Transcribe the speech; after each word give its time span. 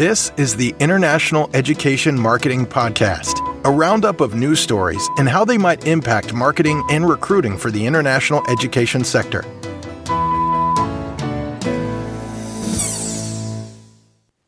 This 0.00 0.32
is 0.38 0.56
the 0.56 0.74
International 0.80 1.50
Education 1.52 2.18
Marketing 2.18 2.64
Podcast, 2.64 3.36
a 3.66 3.70
roundup 3.70 4.22
of 4.22 4.34
news 4.34 4.58
stories 4.58 5.06
and 5.18 5.28
how 5.28 5.44
they 5.44 5.58
might 5.58 5.86
impact 5.86 6.32
marketing 6.32 6.82
and 6.88 7.06
recruiting 7.06 7.58
for 7.58 7.70
the 7.70 7.84
international 7.84 8.42
education 8.48 9.04
sector. 9.04 9.44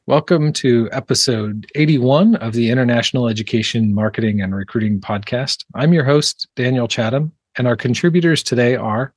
Welcome 0.06 0.54
to 0.54 0.88
episode 0.90 1.66
81 1.74 2.36
of 2.36 2.54
the 2.54 2.70
International 2.70 3.28
Education 3.28 3.92
Marketing 3.92 4.40
and 4.40 4.54
Recruiting 4.56 5.02
Podcast. 5.02 5.66
I'm 5.74 5.92
your 5.92 6.04
host, 6.04 6.48
Daniel 6.56 6.88
Chatham, 6.88 7.30
and 7.58 7.66
our 7.66 7.76
contributors 7.76 8.42
today 8.42 8.74
are 8.74 9.12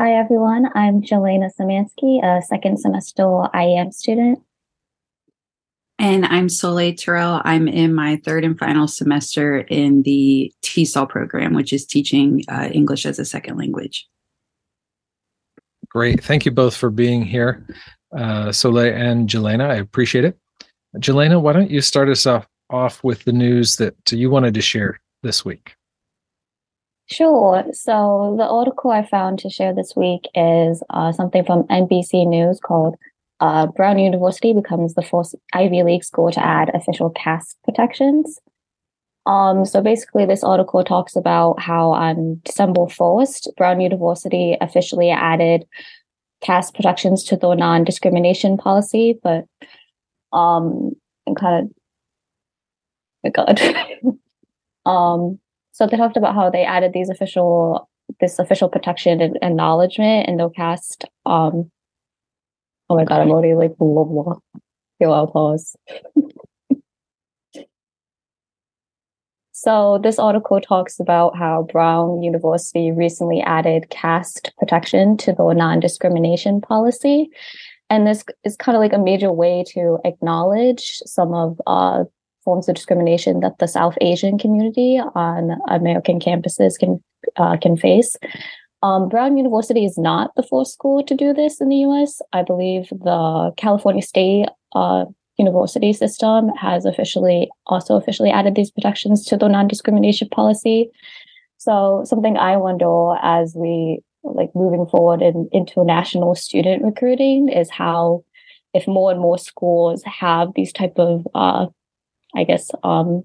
Hi, 0.00 0.14
everyone. 0.14 0.70
I'm 0.74 1.02
Jelena 1.02 1.50
Szymanski, 1.60 2.24
a 2.24 2.40
second 2.40 2.80
semester 2.80 3.22
IEM 3.22 3.92
student. 3.92 4.43
And 5.98 6.26
I'm 6.26 6.48
Soleil 6.48 6.92
Turell. 6.92 7.40
I'm 7.44 7.68
in 7.68 7.94
my 7.94 8.20
third 8.24 8.44
and 8.44 8.58
final 8.58 8.88
semester 8.88 9.58
in 9.58 10.02
the 10.02 10.52
TESOL 10.62 11.08
program, 11.08 11.54
which 11.54 11.72
is 11.72 11.86
teaching 11.86 12.42
uh, 12.48 12.68
English 12.72 13.06
as 13.06 13.18
a 13.18 13.24
second 13.24 13.58
language. 13.58 14.08
Great. 15.88 16.24
Thank 16.24 16.44
you 16.44 16.50
both 16.50 16.76
for 16.76 16.90
being 16.90 17.24
here, 17.24 17.64
uh, 18.16 18.50
Soleil 18.50 18.92
and 18.92 19.28
Jelena. 19.28 19.70
I 19.70 19.76
appreciate 19.76 20.24
it. 20.24 20.36
Jelena, 20.96 21.40
why 21.40 21.52
don't 21.52 21.70
you 21.70 21.80
start 21.80 22.08
us 22.08 22.26
off, 22.26 22.48
off 22.70 23.04
with 23.04 23.24
the 23.24 23.32
news 23.32 23.76
that 23.76 23.94
you 24.10 24.30
wanted 24.30 24.54
to 24.54 24.60
share 24.60 25.00
this 25.22 25.44
week? 25.44 25.76
Sure. 27.06 27.64
So 27.72 28.34
the 28.38 28.46
article 28.46 28.90
I 28.90 29.06
found 29.06 29.38
to 29.40 29.50
share 29.50 29.74
this 29.74 29.94
week 29.94 30.22
is 30.34 30.82
uh, 30.90 31.12
something 31.12 31.44
from 31.44 31.64
NBC 31.64 32.26
News 32.26 32.58
called 32.60 32.96
uh, 33.40 33.66
Brown 33.66 33.98
University 33.98 34.52
becomes 34.52 34.94
the 34.94 35.02
first 35.02 35.34
Ivy 35.52 35.82
League 35.82 36.04
school 36.04 36.30
to 36.32 36.44
add 36.44 36.70
official 36.74 37.10
caste 37.10 37.58
protections. 37.64 38.38
Um, 39.26 39.64
so 39.64 39.80
basically, 39.80 40.26
this 40.26 40.44
article 40.44 40.84
talks 40.84 41.16
about 41.16 41.60
how 41.60 41.92
on 41.92 42.40
December 42.44 42.82
1st, 42.82 43.56
Brown 43.56 43.80
University 43.80 44.56
officially 44.60 45.10
added 45.10 45.64
caste 46.42 46.74
protections 46.74 47.24
to 47.24 47.36
the 47.36 47.54
non 47.54 47.84
discrimination 47.84 48.56
policy, 48.58 49.18
but 49.22 49.44
um, 50.32 50.92
and 51.26 51.36
kind 51.36 51.64
of, 51.64 51.70
my 53.24 53.30
God. 53.30 53.60
um, 54.86 55.38
so 55.72 55.86
they 55.86 55.96
talked 55.96 56.16
about 56.16 56.34
how 56.34 56.50
they 56.50 56.64
added 56.64 56.92
these 56.92 57.08
official 57.08 57.88
this 58.20 58.38
official 58.38 58.68
protection 58.68 59.20
and 59.20 59.38
acknowledgement 59.42 60.28
in 60.28 60.36
the 60.36 60.50
caste. 60.50 61.06
Um, 61.24 61.70
oh 62.94 62.98
my 62.98 63.04
god, 63.04 63.20
I'm 63.20 63.30
already 63.30 63.54
like 63.54 63.76
blah 63.76 64.04
blah. 64.04 64.36
Okay, 65.00 65.10
I'll 65.10 65.26
pause. 65.26 65.76
so 69.52 69.98
this 70.02 70.18
article 70.18 70.60
talks 70.60 71.00
about 71.00 71.36
how 71.36 71.66
Brown 71.70 72.22
University 72.22 72.92
recently 72.92 73.40
added 73.40 73.90
caste 73.90 74.52
protection 74.58 75.16
to 75.18 75.32
the 75.32 75.52
non-discrimination 75.52 76.60
policy. 76.60 77.30
And 77.90 78.06
this 78.06 78.24
is 78.44 78.56
kind 78.56 78.76
of 78.76 78.80
like 78.80 78.92
a 78.92 78.98
major 78.98 79.32
way 79.32 79.64
to 79.68 79.98
acknowledge 80.04 81.00
some 81.04 81.34
of 81.34 81.60
uh, 81.66 82.04
forms 82.44 82.68
of 82.68 82.76
discrimination 82.76 83.40
that 83.40 83.58
the 83.58 83.68
South 83.68 83.96
Asian 84.00 84.38
community 84.38 85.00
on 85.14 85.58
American 85.68 86.20
campuses 86.20 86.78
can 86.78 87.02
uh, 87.36 87.56
can 87.56 87.76
face. 87.76 88.16
Um, 88.84 89.08
Brown 89.08 89.38
University 89.38 89.86
is 89.86 89.96
not 89.96 90.34
the 90.36 90.42
first 90.42 90.74
school 90.74 91.02
to 91.04 91.14
do 91.14 91.32
this 91.32 91.58
in 91.58 91.70
the 91.70 91.76
U.S. 91.88 92.20
I 92.34 92.42
believe 92.42 92.90
the 92.90 93.50
California 93.56 94.02
State 94.02 94.50
uh, 94.74 95.06
University 95.38 95.94
system 95.94 96.50
has 96.50 96.84
officially 96.84 97.50
also 97.66 97.96
officially 97.96 98.28
added 98.28 98.56
these 98.56 98.70
protections 98.70 99.24
to 99.24 99.38
the 99.38 99.48
non-discrimination 99.48 100.28
policy. 100.28 100.90
So 101.56 102.02
something 102.04 102.36
I 102.36 102.58
wonder 102.58 103.14
as 103.22 103.54
we 103.56 104.00
like 104.22 104.50
moving 104.54 104.84
forward 104.84 105.22
in 105.22 105.48
international 105.50 106.34
student 106.34 106.84
recruiting 106.84 107.48
is 107.48 107.70
how 107.70 108.22
if 108.74 108.86
more 108.86 109.10
and 109.10 109.18
more 109.18 109.38
schools 109.38 110.02
have 110.04 110.48
these 110.54 110.74
type 110.74 110.98
of 110.98 111.26
uh, 111.34 111.68
I 112.34 112.44
guess, 112.44 112.70
um, 112.82 113.24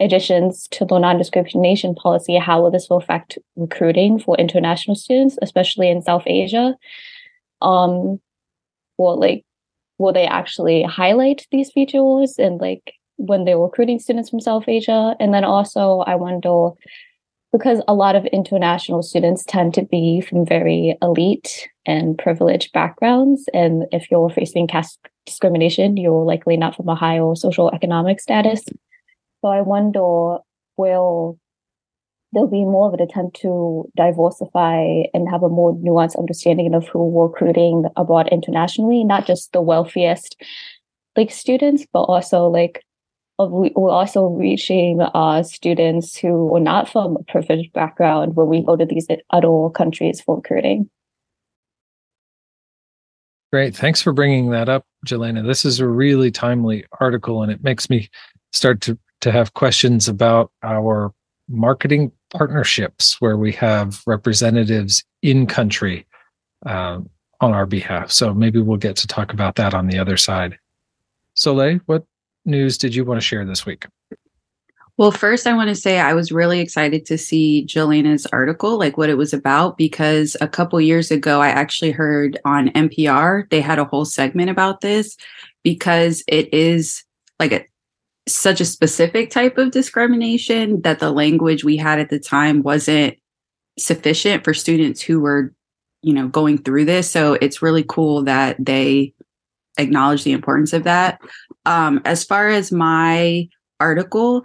additions 0.00 0.68
to 0.68 0.84
the 0.84 0.98
non-discrimination 0.98 1.94
policy, 1.94 2.36
how 2.36 2.62
will 2.62 2.70
this 2.70 2.88
will 2.88 2.98
affect 2.98 3.38
recruiting 3.56 4.18
for 4.18 4.36
international 4.36 4.94
students, 4.94 5.38
especially 5.42 5.88
in 5.88 6.02
South 6.02 6.24
Asia? 6.26 6.74
Um, 7.62 8.20
like 8.98 9.44
will 9.98 10.12
they 10.12 10.26
actually 10.26 10.82
highlight 10.82 11.46
these 11.50 11.70
features 11.70 12.34
and 12.38 12.60
like 12.60 12.94
when 13.16 13.44
they're 13.44 13.58
recruiting 13.58 13.98
students 13.98 14.30
from 14.30 14.40
South 14.40 14.68
Asia? 14.68 15.16
And 15.18 15.32
then 15.32 15.44
also 15.44 16.00
I 16.06 16.14
wonder 16.16 16.70
because 17.52 17.80
a 17.88 17.94
lot 17.94 18.16
of 18.16 18.26
international 18.26 19.02
students 19.02 19.44
tend 19.44 19.72
to 19.74 19.82
be 19.82 20.20
from 20.20 20.44
very 20.44 20.98
elite 21.00 21.68
and 21.86 22.18
privileged 22.18 22.72
backgrounds. 22.72 23.48
And 23.54 23.86
if 23.92 24.10
you're 24.10 24.28
facing 24.28 24.66
caste 24.66 24.98
discrimination, 25.24 25.96
you're 25.96 26.24
likely 26.24 26.56
not 26.56 26.76
from 26.76 26.88
a 26.88 26.94
higher 26.94 27.34
social 27.34 27.70
economic 27.70 28.20
status. 28.20 28.62
So 29.46 29.50
I 29.50 29.60
wonder 29.60 30.38
will 30.76 31.38
there'll 32.32 32.50
be 32.50 32.64
more 32.64 32.88
of 32.88 32.94
an 32.94 33.00
attempt 33.00 33.40
to 33.42 33.88
diversify 33.94 35.04
and 35.14 35.30
have 35.30 35.44
a 35.44 35.48
more 35.48 35.72
nuanced 35.76 36.18
understanding 36.18 36.74
of 36.74 36.88
who 36.88 37.06
we're 37.06 37.28
recruiting 37.28 37.84
abroad 37.94 38.28
internationally, 38.32 39.04
not 39.04 39.24
just 39.24 39.52
the 39.52 39.62
wealthiest 39.62 40.34
like 41.16 41.30
students, 41.30 41.86
but 41.92 42.00
also 42.00 42.48
like 42.48 42.82
we're 43.38 43.88
also 43.88 44.24
reaching 44.24 45.00
uh, 45.00 45.44
students 45.44 46.16
who 46.16 46.52
are 46.56 46.58
not 46.58 46.88
from 46.88 47.16
a 47.16 47.22
privileged 47.30 47.72
background 47.72 48.34
when 48.34 48.48
we 48.48 48.64
go 48.64 48.74
to 48.74 48.84
these 48.84 49.06
other 49.30 49.70
countries 49.72 50.20
for 50.20 50.38
recruiting. 50.38 50.90
Great. 53.52 53.76
Thanks 53.76 54.02
for 54.02 54.12
bringing 54.12 54.50
that 54.50 54.68
up, 54.68 54.84
Jelena. 55.06 55.46
This 55.46 55.64
is 55.64 55.78
a 55.78 55.86
really 55.86 56.32
timely 56.32 56.84
article, 57.00 57.44
and 57.44 57.52
it 57.52 57.62
makes 57.62 57.88
me 57.88 58.10
start 58.52 58.80
to, 58.80 58.98
to 59.26 59.32
have 59.32 59.54
questions 59.54 60.06
about 60.06 60.52
our 60.62 61.12
marketing 61.48 62.12
partnerships 62.30 63.20
where 63.20 63.36
we 63.36 63.50
have 63.50 64.00
representatives 64.06 65.04
in 65.20 65.48
country 65.48 66.06
um, 66.64 67.10
on 67.40 67.52
our 67.52 67.66
behalf. 67.66 68.12
So 68.12 68.32
maybe 68.32 68.60
we'll 68.60 68.76
get 68.76 68.94
to 68.98 69.08
talk 69.08 69.32
about 69.32 69.56
that 69.56 69.74
on 69.74 69.88
the 69.88 69.98
other 69.98 70.16
side. 70.16 70.56
Soleil, 71.34 71.80
what 71.86 72.04
news 72.44 72.78
did 72.78 72.94
you 72.94 73.04
want 73.04 73.20
to 73.20 73.26
share 73.26 73.44
this 73.44 73.66
week? 73.66 73.86
Well, 74.96 75.10
first, 75.10 75.44
I 75.44 75.54
want 75.54 75.70
to 75.70 75.74
say 75.74 75.98
I 75.98 76.14
was 76.14 76.30
really 76.30 76.60
excited 76.60 77.04
to 77.06 77.18
see 77.18 77.66
Jelena's 77.66 78.26
article, 78.26 78.78
like 78.78 78.96
what 78.96 79.10
it 79.10 79.18
was 79.18 79.34
about, 79.34 79.76
because 79.76 80.36
a 80.40 80.46
couple 80.46 80.80
years 80.80 81.10
ago, 81.10 81.42
I 81.42 81.48
actually 81.48 81.90
heard 81.90 82.38
on 82.44 82.68
NPR, 82.68 83.50
they 83.50 83.60
had 83.60 83.80
a 83.80 83.84
whole 83.84 84.04
segment 84.04 84.50
about 84.50 84.82
this 84.82 85.16
because 85.64 86.22
it 86.28 86.54
is 86.54 87.02
like 87.40 87.50
a, 87.50 87.66
such 88.28 88.60
a 88.60 88.64
specific 88.64 89.30
type 89.30 89.56
of 89.58 89.70
discrimination 89.70 90.80
that 90.82 90.98
the 90.98 91.10
language 91.10 91.64
we 91.64 91.76
had 91.76 91.98
at 91.98 92.10
the 92.10 92.18
time 92.18 92.62
wasn't 92.62 93.16
sufficient 93.78 94.42
for 94.44 94.54
students 94.54 95.00
who 95.00 95.20
were, 95.20 95.54
you 96.02 96.12
know, 96.12 96.28
going 96.28 96.58
through 96.58 96.84
this. 96.84 97.10
So 97.10 97.34
it's 97.34 97.62
really 97.62 97.84
cool 97.84 98.24
that 98.24 98.56
they 98.58 99.14
acknowledge 99.78 100.24
the 100.24 100.32
importance 100.32 100.72
of 100.72 100.84
that. 100.84 101.20
Um, 101.66 102.00
as 102.04 102.24
far 102.24 102.48
as 102.48 102.72
my 102.72 103.48
article, 103.78 104.44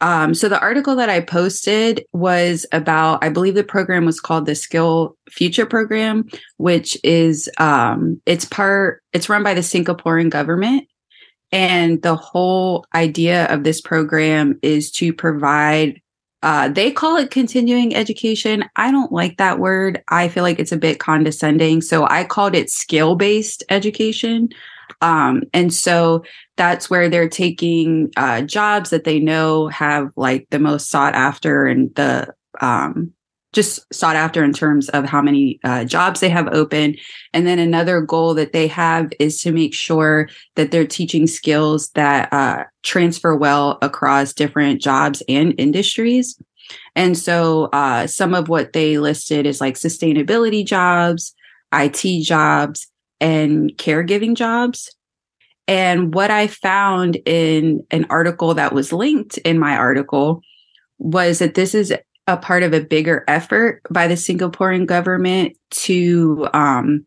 um, 0.00 0.32
so 0.32 0.48
the 0.48 0.60
article 0.60 0.96
that 0.96 1.10
I 1.10 1.20
posted 1.20 2.04
was 2.12 2.64
about, 2.72 3.22
I 3.22 3.28
believe 3.28 3.54
the 3.54 3.62
program 3.62 4.06
was 4.06 4.20
called 4.20 4.46
the 4.46 4.54
Skill 4.54 5.16
Future 5.28 5.66
Program, 5.66 6.26
which 6.56 6.96
is 7.04 7.50
um, 7.58 8.20
it's 8.24 8.46
part, 8.46 9.02
it's 9.12 9.28
run 9.28 9.42
by 9.42 9.52
the 9.52 9.60
Singaporean 9.60 10.30
government. 10.30 10.88
And 11.52 12.00
the 12.02 12.16
whole 12.16 12.86
idea 12.94 13.46
of 13.46 13.64
this 13.64 13.80
program 13.80 14.58
is 14.62 14.90
to 14.92 15.12
provide 15.12 16.00
uh, 16.42 16.68
they 16.68 16.90
call 16.90 17.18
it 17.18 17.30
continuing 17.30 17.94
education. 17.94 18.64
I 18.76 18.90
don't 18.90 19.12
like 19.12 19.36
that 19.36 19.58
word. 19.58 20.02
I 20.08 20.28
feel 20.28 20.42
like 20.42 20.58
it's 20.58 20.72
a 20.72 20.78
bit 20.78 20.98
condescending. 20.98 21.82
So 21.82 22.06
I 22.08 22.24
called 22.24 22.54
it 22.54 22.70
skill 22.70 23.14
based 23.14 23.62
education. 23.68 24.48
Um, 25.02 25.42
and 25.52 25.72
so 25.72 26.24
that's 26.56 26.88
where 26.88 27.08
they're 27.08 27.28
taking 27.28 28.10
uh, 28.16 28.42
jobs 28.42 28.90
that 28.90 29.04
they 29.04 29.20
know 29.20 29.68
have 29.68 30.10
like 30.16 30.46
the 30.50 30.58
most 30.58 30.88
sought 30.88 31.14
after 31.14 31.66
and 31.66 31.94
the 31.94 32.32
um, 32.60 33.12
just 33.52 33.92
sought 33.92 34.16
after 34.16 34.44
in 34.44 34.52
terms 34.52 34.88
of 34.90 35.04
how 35.04 35.20
many 35.20 35.58
uh, 35.64 35.84
jobs 35.84 36.20
they 36.20 36.28
have 36.28 36.48
open. 36.48 36.96
And 37.32 37.46
then 37.46 37.58
another 37.58 38.00
goal 38.00 38.34
that 38.34 38.52
they 38.52 38.66
have 38.68 39.10
is 39.18 39.42
to 39.42 39.52
make 39.52 39.74
sure 39.74 40.28
that 40.54 40.70
they're 40.70 40.86
teaching 40.86 41.26
skills 41.26 41.90
that 41.90 42.32
uh, 42.32 42.64
transfer 42.82 43.34
well 43.34 43.78
across 43.82 44.32
different 44.32 44.80
jobs 44.80 45.22
and 45.28 45.54
industries. 45.58 46.40
And 46.94 47.18
so 47.18 47.64
uh, 47.72 48.06
some 48.06 48.34
of 48.34 48.48
what 48.48 48.72
they 48.72 48.98
listed 48.98 49.46
is 49.46 49.60
like 49.60 49.74
sustainability 49.74 50.64
jobs, 50.64 51.34
IT 51.72 52.22
jobs, 52.22 52.86
and 53.20 53.70
caregiving 53.76 54.34
jobs. 54.34 54.94
And 55.66 56.14
what 56.14 56.30
I 56.30 56.46
found 56.46 57.16
in 57.26 57.84
an 57.90 58.06
article 58.10 58.54
that 58.54 58.72
was 58.72 58.92
linked 58.92 59.38
in 59.38 59.58
my 59.58 59.76
article 59.76 60.42
was 60.98 61.38
that 61.38 61.54
this 61.54 61.74
is 61.74 61.92
a 62.30 62.36
part 62.36 62.62
of 62.62 62.72
a 62.72 62.80
bigger 62.80 63.24
effort 63.26 63.82
by 63.90 64.06
the 64.06 64.14
Singaporean 64.14 64.86
government 64.86 65.56
to 65.70 66.48
um, 66.54 67.04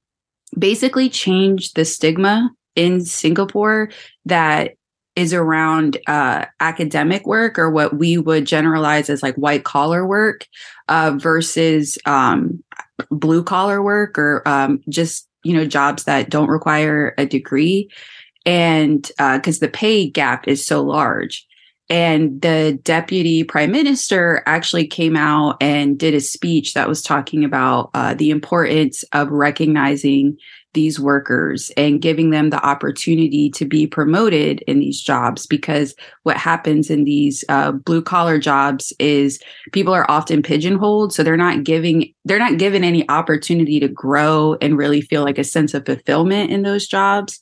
basically 0.59 1.09
change 1.09 1.71
the 1.73 1.85
stigma 1.85 2.51
in 2.75 3.05
Singapore 3.05 3.89
that 4.25 4.73
is 5.15 5.33
around 5.33 5.97
uh, 6.07 6.43
academic 6.59 7.25
work 7.25 7.57
or 7.57 7.69
what 7.69 7.95
we 7.97 8.17
would 8.17 8.45
generalize 8.45 9.09
as 9.09 9.23
like 9.23 9.35
white 9.35 9.63
collar 9.63 10.05
work 10.05 10.45
uh, 10.89 11.15
versus 11.17 11.97
um, 12.05 12.61
blue 13.09 13.43
collar 13.43 13.81
work 13.81 14.17
or 14.17 14.45
um, 14.45 14.81
just 14.89 15.29
you 15.43 15.53
know 15.53 15.65
jobs 15.65 16.03
that 16.03 16.29
don't 16.29 16.49
require 16.49 17.13
a 17.17 17.25
degree. 17.25 17.89
And 18.45 19.03
because 19.17 19.57
uh, 19.57 19.65
the 19.65 19.71
pay 19.71 20.09
gap 20.09 20.49
is 20.49 20.65
so 20.65 20.83
large 20.83 21.47
and 21.89 22.41
the 22.41 22.79
deputy 22.83 23.43
prime 23.43 23.71
minister 23.71 24.41
actually 24.45 24.87
came 24.87 25.15
out 25.15 25.57
and 25.61 25.99
did 25.99 26.13
a 26.13 26.21
speech 26.21 26.73
that 26.73 26.87
was 26.87 27.01
talking 27.01 27.43
about 27.43 27.89
uh, 27.93 28.13
the 28.13 28.31
importance 28.31 29.03
of 29.11 29.29
recognizing 29.29 30.37
these 30.73 30.99
workers 30.99 31.71
and 31.77 32.01
giving 32.01 32.31
them 32.31 32.49
the 32.49 32.65
opportunity 32.65 33.49
to 33.51 33.65
be 33.65 33.85
promoted 33.85 34.61
in 34.61 34.79
these 34.79 34.99
jobs 35.01 35.45
because 35.45 35.95
what 36.23 36.37
happens 36.37 36.89
in 36.89 37.03
these 37.03 37.43
uh, 37.49 37.71
blue 37.71 38.01
collar 38.01 38.39
jobs 38.39 38.91
is 38.99 39.39
people 39.71 39.93
are 39.93 40.09
often 40.09 40.41
pigeonholed. 40.41 41.13
So 41.13 41.23
they're 41.23 41.37
not 41.37 41.63
giving 41.63 42.13
they're 42.25 42.39
not 42.39 42.57
given 42.57 42.83
any 42.83 43.07
opportunity 43.09 43.79
to 43.79 43.87
grow 43.87 44.57
and 44.61 44.77
really 44.77 45.01
feel 45.01 45.23
like 45.23 45.37
a 45.37 45.43
sense 45.43 45.73
of 45.73 45.85
fulfillment 45.85 46.51
in 46.51 46.63
those 46.63 46.87
jobs. 46.87 47.39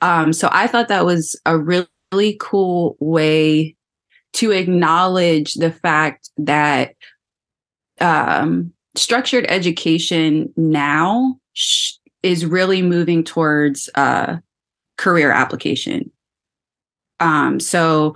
Um, 0.00 0.32
so 0.32 0.48
i 0.52 0.68
thought 0.68 0.88
that 0.88 1.04
was 1.04 1.40
a 1.44 1.58
really, 1.58 1.88
really 2.12 2.36
cool 2.40 2.96
way 3.00 3.76
to 4.34 4.50
acknowledge 4.52 5.54
the 5.54 5.72
fact 5.72 6.30
that 6.36 6.94
um, 8.00 8.72
structured 8.94 9.46
education 9.48 10.52
now 10.56 11.38
sh- 11.54 11.94
is 12.22 12.46
really 12.46 12.82
moving 12.82 13.24
towards 13.24 13.88
uh, 13.94 14.36
career 14.96 15.30
application. 15.30 16.10
Um, 17.20 17.58
so 17.58 18.14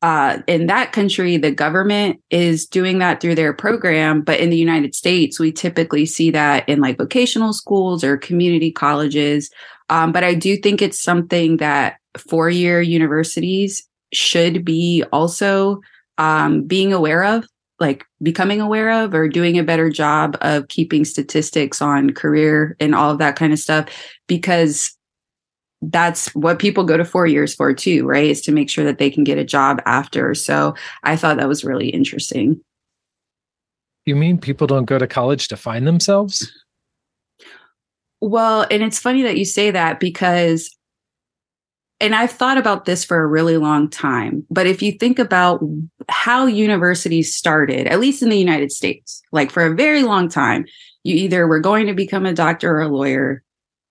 uh, 0.00 0.38
in 0.46 0.66
that 0.66 0.92
country, 0.92 1.36
the 1.36 1.50
government 1.50 2.20
is 2.30 2.66
doing 2.66 2.98
that 2.98 3.20
through 3.20 3.34
their 3.34 3.52
program. 3.52 4.22
But 4.22 4.38
in 4.38 4.50
the 4.50 4.56
United 4.56 4.94
States, 4.94 5.40
we 5.40 5.50
typically 5.50 6.06
see 6.06 6.30
that 6.30 6.68
in 6.68 6.80
like 6.80 6.98
vocational 6.98 7.52
schools 7.52 8.04
or 8.04 8.16
community 8.16 8.70
colleges. 8.70 9.50
Um, 9.88 10.12
but 10.12 10.22
I 10.22 10.34
do 10.34 10.56
think 10.56 10.82
it's 10.82 11.02
something 11.02 11.56
that 11.56 11.96
four 12.16 12.48
year 12.48 12.80
universities 12.80 13.88
should 14.12 14.64
be 14.64 15.04
also 15.12 15.80
um, 16.18 16.62
being 16.64 16.92
aware 16.92 17.24
of 17.24 17.46
like 17.80 18.04
becoming 18.22 18.60
aware 18.60 19.04
of 19.04 19.14
or 19.14 19.28
doing 19.28 19.58
a 19.58 19.64
better 19.64 19.88
job 19.88 20.36
of 20.40 20.68
keeping 20.68 21.04
statistics 21.04 21.80
on 21.80 22.10
career 22.10 22.76
and 22.80 22.94
all 22.94 23.10
of 23.12 23.18
that 23.18 23.36
kind 23.36 23.52
of 23.52 23.58
stuff 23.58 23.88
because 24.26 24.96
that's 25.82 26.34
what 26.34 26.58
people 26.58 26.82
go 26.82 26.96
to 26.96 27.04
four 27.04 27.26
years 27.26 27.54
for 27.54 27.72
too 27.72 28.04
right 28.04 28.28
is 28.28 28.40
to 28.40 28.52
make 28.52 28.68
sure 28.68 28.84
that 28.84 28.98
they 28.98 29.10
can 29.10 29.22
get 29.22 29.38
a 29.38 29.44
job 29.44 29.80
after. 29.86 30.34
So 30.34 30.74
i 31.04 31.16
thought 31.16 31.36
that 31.36 31.48
was 31.48 31.64
really 31.64 31.88
interesting. 31.88 32.60
You 34.04 34.16
mean 34.16 34.38
people 34.38 34.66
don't 34.66 34.86
go 34.86 34.98
to 34.98 35.06
college 35.06 35.48
to 35.48 35.56
find 35.56 35.86
themselves? 35.86 36.50
Well 38.20 38.66
and 38.70 38.82
it's 38.82 38.98
funny 38.98 39.22
that 39.22 39.38
you 39.38 39.44
say 39.44 39.70
that 39.70 40.00
because 40.00 40.76
and 42.00 42.14
I've 42.14 42.30
thought 42.30 42.58
about 42.58 42.84
this 42.84 43.04
for 43.04 43.22
a 43.22 43.26
really 43.26 43.56
long 43.56 43.90
time. 43.90 44.46
But 44.50 44.66
if 44.66 44.82
you 44.82 44.92
think 44.92 45.18
about 45.18 45.62
how 46.08 46.46
universities 46.46 47.34
started, 47.34 47.86
at 47.86 48.00
least 48.00 48.22
in 48.22 48.28
the 48.28 48.38
United 48.38 48.72
States, 48.72 49.22
like 49.32 49.50
for 49.50 49.64
a 49.66 49.74
very 49.74 50.02
long 50.02 50.28
time, 50.28 50.64
you 51.02 51.16
either 51.16 51.46
were 51.46 51.60
going 51.60 51.86
to 51.86 51.94
become 51.94 52.26
a 52.26 52.32
doctor 52.32 52.76
or 52.76 52.82
a 52.82 52.88
lawyer, 52.88 53.42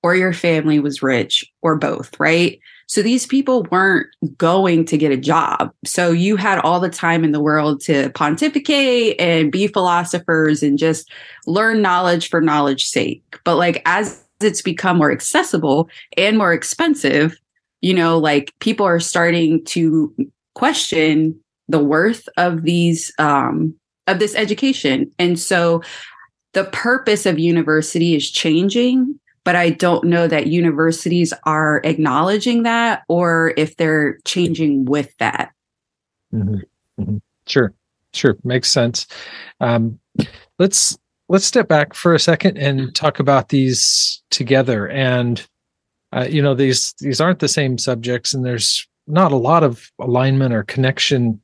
or 0.03 0.15
your 0.15 0.31
family 0.31 0.79
was 0.79 1.01
rich, 1.01 1.45
or 1.61 1.75
both, 1.75 2.17
right? 2.19 2.59
So 2.87 3.01
these 3.01 3.25
people 3.25 3.63
weren't 3.71 4.07
going 4.37 4.85
to 4.85 4.97
get 4.97 5.11
a 5.11 5.17
job. 5.17 5.73
So 5.83 6.11
you 6.11 6.37
had 6.37 6.59
all 6.59 6.79
the 6.79 6.89
time 6.89 7.25
in 7.25 7.33
the 7.33 7.41
world 7.41 7.81
to 7.81 8.09
pontificate 8.11 9.19
and 9.19 9.51
be 9.51 9.67
philosophers 9.67 10.63
and 10.63 10.77
just 10.77 11.11
learn 11.45 11.81
knowledge 11.81 12.29
for 12.29 12.39
knowledge's 12.39 12.89
sake. 12.89 13.39
But 13.43 13.57
like 13.57 13.81
as 13.85 14.23
it's 14.39 14.61
become 14.61 14.97
more 14.97 15.11
accessible 15.11 15.89
and 16.15 16.37
more 16.37 16.53
expensive, 16.53 17.37
you 17.81 17.93
know, 17.93 18.17
like 18.17 18.53
people 18.59 18.85
are 18.85 18.99
starting 18.99 19.63
to 19.65 20.13
question 20.55 21.39
the 21.67 21.79
worth 21.79 22.27
of 22.37 22.63
these 22.63 23.11
um 23.19 23.75
of 24.07 24.19
this 24.19 24.35
education. 24.35 25.11
And 25.19 25.39
so 25.39 25.81
the 26.53 26.63
purpose 26.65 27.25
of 27.25 27.37
university 27.37 28.15
is 28.15 28.31
changing, 28.31 29.19
but 29.43 29.55
I 29.55 29.69
don't 29.69 30.05
know 30.05 30.27
that 30.27 30.47
universities 30.47 31.33
are 31.43 31.81
acknowledging 31.83 32.63
that 32.63 33.03
or 33.09 33.53
if 33.57 33.75
they're 33.75 34.19
changing 34.25 34.85
with 34.85 35.15
that. 35.17 35.51
Mm-hmm. 36.33 36.55
Mm-hmm. 36.99 37.17
Sure, 37.45 37.73
sure, 38.13 38.37
makes 38.43 38.69
sense. 38.69 39.07
Um, 39.59 39.99
let's 40.57 40.97
let's 41.29 41.45
step 41.45 41.67
back 41.67 41.93
for 41.93 42.15
a 42.15 42.19
second 42.19 42.57
and 42.57 42.95
talk 42.95 43.19
about 43.19 43.49
these 43.49 44.21
together. 44.31 44.87
And 44.87 45.45
uh, 46.13 46.27
you 46.29 46.41
know 46.41 46.55
these 46.55 46.93
these 46.99 47.19
aren't 47.19 47.39
the 47.39 47.47
same 47.47 47.77
subjects 47.77 48.33
and 48.33 48.45
there's 48.45 48.87
not 49.07 49.31
a 49.31 49.37
lot 49.37 49.63
of 49.63 49.91
alignment 49.99 50.53
or 50.53 50.63
connection 50.63 51.39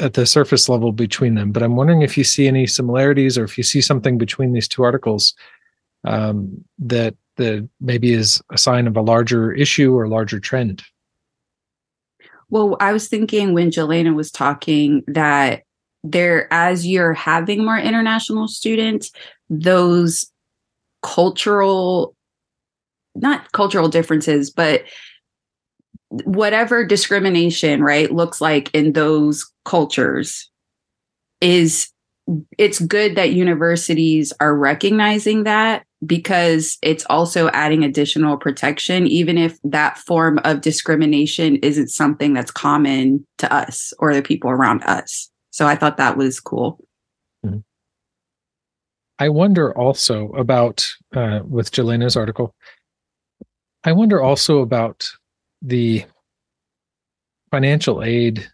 at 0.00 0.14
the 0.14 0.26
surface 0.26 0.68
level 0.68 0.92
between 0.92 1.34
them 1.34 1.52
but 1.52 1.62
i'm 1.62 1.76
wondering 1.76 2.02
if 2.02 2.16
you 2.16 2.24
see 2.24 2.48
any 2.48 2.66
similarities 2.66 3.38
or 3.38 3.44
if 3.44 3.56
you 3.56 3.64
see 3.64 3.80
something 3.80 4.18
between 4.18 4.52
these 4.52 4.68
two 4.68 4.82
articles 4.82 5.34
um, 6.04 6.64
that 6.78 7.14
that 7.36 7.68
maybe 7.80 8.12
is 8.12 8.40
a 8.50 8.58
sign 8.58 8.86
of 8.86 8.96
a 8.96 9.02
larger 9.02 9.52
issue 9.52 9.96
or 9.96 10.06
larger 10.06 10.38
trend. 10.38 10.82
Well 12.50 12.76
i 12.80 12.92
was 12.92 13.08
thinking 13.08 13.54
when 13.54 13.70
jelena 13.70 14.14
was 14.14 14.30
talking 14.30 15.02
that 15.06 15.62
there 16.02 16.52
as 16.52 16.86
you're 16.86 17.14
having 17.14 17.64
more 17.64 17.78
international 17.78 18.46
students 18.46 19.10
those 19.48 20.30
cultural 21.02 22.14
not 23.14 23.52
cultural 23.52 23.88
differences, 23.88 24.50
but 24.50 24.84
whatever 26.10 26.84
discrimination, 26.84 27.82
right, 27.82 28.12
looks 28.12 28.40
like 28.40 28.70
in 28.74 28.92
those 28.92 29.50
cultures 29.64 30.50
is 31.40 31.90
it's 32.56 32.80
good 32.80 33.16
that 33.16 33.32
universities 33.32 34.32
are 34.40 34.56
recognizing 34.56 35.44
that 35.44 35.84
because 36.06 36.78
it's 36.82 37.04
also 37.10 37.48
adding 37.50 37.84
additional 37.84 38.36
protection, 38.36 39.06
even 39.06 39.38
if 39.38 39.58
that 39.62 39.98
form 39.98 40.38
of 40.44 40.60
discrimination 40.60 41.56
isn't 41.56 41.88
something 41.88 42.32
that's 42.32 42.50
common 42.50 43.26
to 43.38 43.52
us 43.52 43.92
or 43.98 44.14
the 44.14 44.22
people 44.22 44.50
around 44.50 44.82
us. 44.84 45.30
So 45.50 45.66
I 45.66 45.76
thought 45.76 45.96
that 45.98 46.16
was 46.16 46.40
cool. 46.40 46.78
Mm-hmm. 47.44 47.58
I 49.18 49.28
wonder 49.28 49.76
also 49.78 50.30
about 50.30 50.84
uh, 51.14 51.40
with 51.44 51.70
Jelena's 51.70 52.16
article. 52.16 52.54
I 53.84 53.92
wonder 53.92 54.22
also 54.22 54.60
about 54.60 55.08
the 55.60 56.04
financial 57.50 58.02
aid 58.02 58.48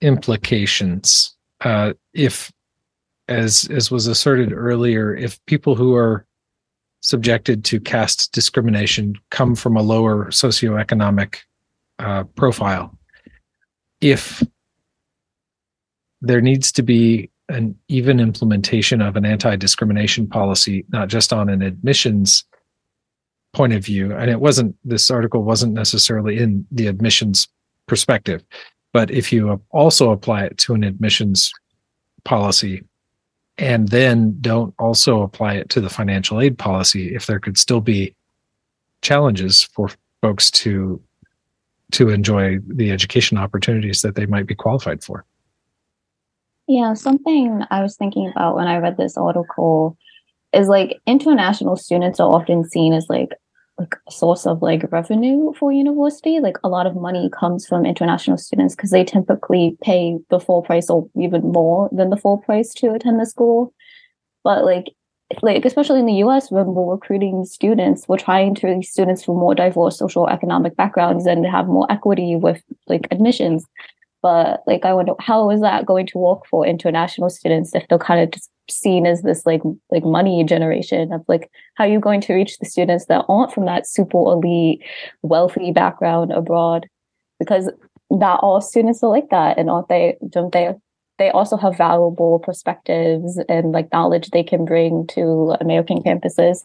implications. 0.00 1.36
Uh, 1.60 1.92
if, 2.12 2.52
as 3.28 3.68
as 3.70 3.90
was 3.90 4.06
asserted 4.06 4.52
earlier, 4.52 5.14
if 5.14 5.44
people 5.46 5.76
who 5.76 5.94
are 5.94 6.26
subjected 7.00 7.64
to 7.64 7.78
caste 7.78 8.32
discrimination 8.32 9.14
come 9.30 9.54
from 9.54 9.76
a 9.76 9.82
lower 9.82 10.26
socioeconomic 10.26 11.36
uh, 12.00 12.24
profile, 12.34 12.98
if 14.00 14.42
there 16.20 16.40
needs 16.40 16.72
to 16.72 16.82
be 16.82 17.30
an 17.48 17.76
even 17.88 18.18
implementation 18.18 19.00
of 19.00 19.16
an 19.16 19.24
anti-discrimination 19.24 20.26
policy, 20.26 20.84
not 20.88 21.08
just 21.08 21.32
on 21.32 21.48
an 21.48 21.62
admissions 21.62 22.44
point 23.54 23.72
of 23.72 23.84
view 23.84 24.12
and 24.12 24.30
it 24.30 24.40
wasn't 24.40 24.74
this 24.84 25.10
article 25.10 25.42
wasn't 25.42 25.72
necessarily 25.72 26.38
in 26.38 26.66
the 26.70 26.86
admissions 26.86 27.48
perspective 27.86 28.42
but 28.92 29.10
if 29.10 29.32
you 29.32 29.60
also 29.70 30.10
apply 30.10 30.44
it 30.44 30.56
to 30.58 30.74
an 30.74 30.84
admissions 30.84 31.52
policy 32.24 32.82
and 33.58 33.88
then 33.88 34.36
don't 34.40 34.74
also 34.78 35.22
apply 35.22 35.54
it 35.54 35.68
to 35.68 35.80
the 35.80 35.90
financial 35.90 36.40
aid 36.40 36.58
policy 36.58 37.14
if 37.14 37.26
there 37.26 37.38
could 37.38 37.56
still 37.56 37.80
be 37.80 38.14
challenges 39.02 39.62
for 39.62 39.90
folks 40.22 40.50
to 40.50 41.00
to 41.92 42.08
enjoy 42.08 42.58
the 42.66 42.90
education 42.90 43.38
opportunities 43.38 44.02
that 44.02 44.16
they 44.16 44.26
might 44.26 44.46
be 44.46 44.54
qualified 44.54 45.04
for. 45.04 45.24
Yeah 46.66 46.94
something 46.94 47.62
i 47.70 47.82
was 47.82 47.96
thinking 47.96 48.28
about 48.28 48.56
when 48.56 48.66
i 48.66 48.78
read 48.78 48.96
this 48.96 49.16
article 49.16 49.98
is 50.54 50.68
like 50.68 51.00
international 51.06 51.76
students 51.76 52.20
are 52.20 52.32
often 52.32 52.64
seen 52.64 52.92
as 52.94 53.06
like 53.08 53.30
like 53.78 53.94
a 54.06 54.10
source 54.10 54.46
of 54.46 54.62
like 54.62 54.90
revenue 54.92 55.52
for 55.54 55.72
university. 55.72 56.40
Like 56.40 56.56
a 56.62 56.68
lot 56.68 56.86
of 56.86 56.94
money 56.96 57.28
comes 57.30 57.66
from 57.66 57.84
international 57.84 58.38
students 58.38 58.74
because 58.74 58.90
they 58.90 59.04
typically 59.04 59.76
pay 59.82 60.18
the 60.30 60.40
full 60.40 60.62
price 60.62 60.88
or 60.88 61.08
even 61.20 61.42
more 61.42 61.88
than 61.92 62.10
the 62.10 62.16
full 62.16 62.38
price 62.38 62.72
to 62.74 62.92
attend 62.92 63.20
the 63.20 63.26
school. 63.26 63.72
But 64.44 64.64
like 64.64 64.86
like 65.42 65.64
especially 65.64 66.00
in 66.00 66.06
the 66.06 66.22
US 66.24 66.50
when 66.50 66.66
we're 66.66 66.92
recruiting 66.92 67.44
students, 67.44 68.06
we're 68.06 68.18
trying 68.18 68.54
to 68.56 68.66
release 68.66 68.90
students 68.90 69.24
from 69.24 69.36
more 69.36 69.54
diverse 69.54 69.98
social 69.98 70.28
economic 70.28 70.76
backgrounds 70.76 71.26
and 71.26 71.44
have 71.46 71.66
more 71.66 71.90
equity 71.90 72.36
with 72.36 72.62
like 72.86 73.08
admissions. 73.10 73.64
But 74.24 74.62
like 74.66 74.86
I 74.86 74.94
wonder 74.94 75.12
how 75.20 75.50
is 75.50 75.60
that 75.60 75.84
going 75.84 76.06
to 76.06 76.16
work 76.16 76.46
for 76.46 76.66
international 76.66 77.28
students 77.28 77.74
if 77.74 77.86
they're 77.88 77.98
kind 77.98 78.22
of 78.22 78.30
just 78.30 78.48
seen 78.70 79.04
as 79.04 79.20
this 79.20 79.44
like 79.44 79.60
like 79.90 80.02
money 80.02 80.42
generation 80.44 81.12
of 81.12 81.22
like 81.28 81.50
how 81.74 81.84
are 81.84 81.90
you 81.90 82.00
going 82.00 82.22
to 82.22 82.32
reach 82.32 82.56
the 82.58 82.64
students 82.64 83.04
that 83.04 83.26
aren't 83.28 83.52
from 83.52 83.66
that 83.66 83.86
super 83.86 84.16
elite 84.16 84.82
wealthy 85.20 85.72
background 85.72 86.32
abroad? 86.32 86.88
Because 87.38 87.70
not 88.10 88.40
all 88.42 88.62
students 88.62 89.02
are 89.02 89.10
like 89.10 89.28
that 89.28 89.58
and 89.58 89.68
aren't 89.68 89.90
they 89.90 90.16
don't 90.30 90.54
they 90.54 90.72
they 91.18 91.28
also 91.28 91.58
have 91.58 91.76
valuable 91.76 92.38
perspectives 92.38 93.38
and 93.50 93.72
like 93.72 93.92
knowledge 93.92 94.30
they 94.30 94.42
can 94.42 94.64
bring 94.64 95.06
to 95.08 95.54
american 95.60 96.02
campuses. 96.02 96.60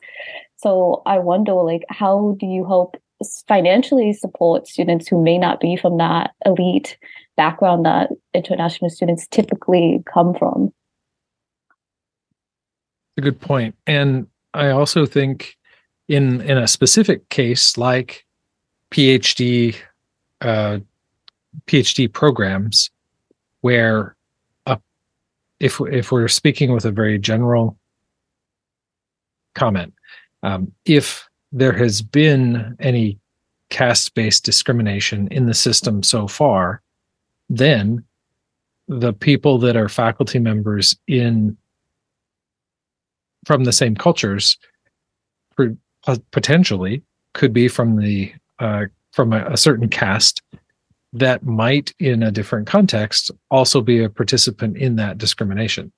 So 0.56 1.02
i 1.06 1.20
wonder 1.20 1.56
like 1.56 1.84
how 1.90 2.38
do 2.40 2.46
you 2.46 2.64
help 2.64 2.96
financially 3.48 4.14
support 4.14 4.68
students 4.68 5.08
who 5.08 5.22
may 5.22 5.38
not 5.38 5.60
be 5.60 5.76
from 5.76 5.98
that 5.98 6.32
elite 6.46 6.98
background 7.36 7.86
that 7.86 8.10
international 8.34 8.90
students 8.90 9.28
typically 9.28 10.04
come 10.12 10.34
from 10.34 10.74
a 13.20 13.22
good 13.22 13.40
point. 13.40 13.76
And 13.86 14.28
I 14.54 14.70
also 14.70 15.06
think 15.06 15.56
in 16.08 16.42
in 16.42 16.58
a 16.58 16.68
specific 16.68 17.30
case 17.30 17.78
like 17.78 18.26
PhD 18.92 19.76
uh, 20.42 20.80
PhD 21.68 22.12
programs, 22.12 22.90
where 23.62 24.16
uh, 24.66 24.78
if 25.60 25.80
if 25.92 26.12
we're 26.12 26.28
speaking 26.28 26.74
with 26.74 26.86
a 26.86 26.92
very 26.92 27.20
general 27.20 27.78
comment, 29.54 29.94
um, 30.42 30.72
if 30.86 31.29
there 31.52 31.74
has 31.74 32.02
been 32.02 32.76
any 32.80 33.20
caste 33.70 34.14
based 34.14 34.44
discrimination 34.44 35.28
in 35.30 35.46
the 35.46 35.54
system 35.54 36.04
so 36.04 36.28
far, 36.28 36.82
then 37.50 38.04
the 38.88 39.14
people 39.14 39.60
that 39.60 39.76
are 39.76 39.90
faculty 39.90 40.40
members 40.40 40.96
in 41.08 41.56
from 43.46 43.64
the 43.64 43.72
same 43.72 43.96
cultures 43.96 44.58
potentially 46.32 47.04
could 47.34 47.54
be 47.54 47.68
from 47.68 47.98
the 47.98 48.34
uh, 48.60 48.86
from 49.12 49.34
a, 49.34 49.46
a, 49.46 49.58
certain 49.58 49.88
caste 49.88 50.42
that 51.14 51.44
might 51.44 51.94
in 52.00 52.22
a 52.24 52.32
different 52.32 52.68
context 52.68 53.32
also 53.50 53.82
be 53.82 54.04
a 54.04 54.10
participant 54.10 54.78
in 54.78 54.96
that 54.98 55.18
discrimination. 55.18 55.92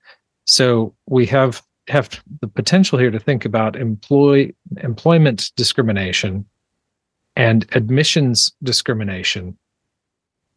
So 0.45 0.93
we 1.07 1.25
have 1.27 1.61
have 1.87 2.21
the 2.41 2.47
potential 2.47 2.97
here 2.97 3.11
to 3.11 3.19
think 3.19 3.45
about 3.45 3.75
employ 3.75 4.51
employment 4.81 5.51
discrimination 5.55 6.45
and 7.35 7.65
admissions 7.73 8.51
discrimination 8.63 9.57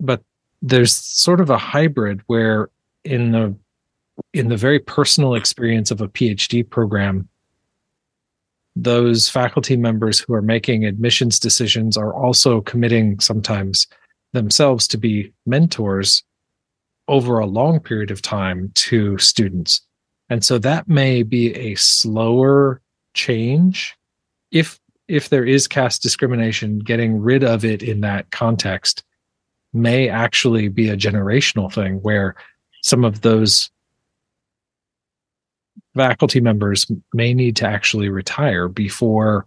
but 0.00 0.22
there's 0.62 0.94
sort 0.94 1.40
of 1.40 1.50
a 1.50 1.58
hybrid 1.58 2.22
where 2.26 2.70
in 3.04 3.32
the 3.32 3.54
in 4.32 4.48
the 4.48 4.56
very 4.56 4.78
personal 4.78 5.34
experience 5.34 5.90
of 5.90 6.00
a 6.00 6.08
PhD 6.08 6.68
program, 6.68 7.28
those 8.76 9.28
faculty 9.28 9.76
members 9.76 10.18
who 10.18 10.34
are 10.34 10.42
making 10.42 10.84
admissions 10.84 11.38
decisions 11.38 11.96
are 11.96 12.14
also 12.14 12.60
committing 12.60 13.20
sometimes 13.20 13.86
themselves 14.32 14.88
to 14.88 14.98
be 14.98 15.32
mentors 15.46 16.22
over 17.08 17.38
a 17.38 17.46
long 17.46 17.78
period 17.78 18.10
of 18.10 18.22
time 18.22 18.70
to 18.74 19.18
students. 19.18 19.82
And 20.30 20.44
so 20.44 20.58
that 20.58 20.88
may 20.88 21.22
be 21.22 21.54
a 21.54 21.74
slower 21.74 22.80
change 23.14 23.96
if 24.50 24.80
if 25.06 25.28
there 25.28 25.44
is 25.44 25.68
caste 25.68 26.02
discrimination 26.02 26.78
getting 26.78 27.20
rid 27.20 27.44
of 27.44 27.64
it 27.64 27.82
in 27.82 28.00
that 28.00 28.30
context 28.30 29.04
may 29.72 30.08
actually 30.08 30.68
be 30.68 30.88
a 30.88 30.96
generational 30.96 31.70
thing 31.72 32.00
where 32.00 32.34
some 32.82 33.04
of 33.04 33.20
those 33.20 33.70
faculty 35.94 36.40
members 36.40 36.86
may 37.12 37.34
need 37.34 37.56
to 37.56 37.66
actually 37.66 38.08
retire 38.08 38.68
before 38.68 39.46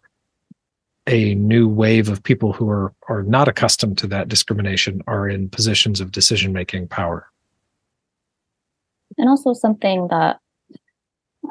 a 1.07 1.33
new 1.35 1.67
wave 1.67 2.09
of 2.09 2.21
people 2.21 2.53
who 2.53 2.69
are 2.69 2.93
are 3.07 3.23
not 3.23 3.47
accustomed 3.47 3.97
to 3.97 4.07
that 4.07 4.27
discrimination 4.27 5.01
are 5.07 5.27
in 5.27 5.49
positions 5.49 6.01
of 6.01 6.11
decision 6.11 6.51
making 6.51 6.87
power. 6.87 7.31
And 9.17 9.29
also 9.29 9.53
something 9.53 10.09
that 10.09 10.39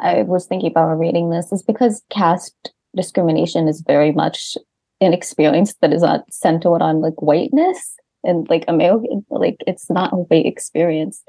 i 0.02 0.22
was 0.22 0.46
thinking 0.46 0.70
about 0.70 0.98
reading 0.98 1.30
this 1.30 1.52
is 1.52 1.62
because 1.62 2.02
caste 2.10 2.72
discrimination 2.94 3.68
is 3.68 3.82
very 3.86 4.12
much 4.12 4.56
an 5.00 5.12
experience 5.12 5.74
that 5.80 5.92
is 5.92 6.02
not 6.02 6.24
centered 6.32 6.80
on 6.82 7.00
like 7.00 7.20
whiteness 7.20 7.96
and 8.24 8.48
like 8.48 8.64
american 8.68 9.24
like 9.30 9.56
it's 9.66 9.90
not 9.90 10.12
a 10.12 10.16
white 10.16 10.46
experience 10.46 11.22